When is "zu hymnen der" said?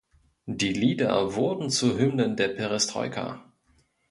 1.69-2.47